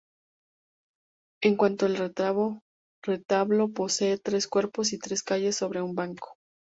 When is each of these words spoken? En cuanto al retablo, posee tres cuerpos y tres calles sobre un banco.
En 1.43 1.55
cuanto 1.55 1.85
al 1.85 1.95
retablo, 1.95 3.67
posee 3.71 4.17
tres 4.17 4.47
cuerpos 4.47 4.93
y 4.93 4.97
tres 4.97 5.21
calles 5.21 5.55
sobre 5.57 5.83
un 5.83 5.93
banco. 5.93 6.37